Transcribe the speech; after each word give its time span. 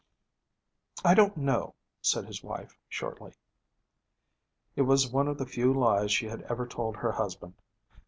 'I 1.05 1.13
don't 1.13 1.37
know,' 1.37 1.75
said 2.01 2.25
his 2.25 2.41
wife 2.43 2.75
shortly. 2.89 3.35
It 4.75 4.81
was 4.81 5.07
one 5.11 5.27
of 5.27 5.37
the 5.37 5.45
few 5.45 5.71
lies 5.71 6.11
she 6.11 6.25
had 6.25 6.41
ever 6.49 6.65
told 6.65 6.95
her 6.97 7.11
husband. 7.11 7.53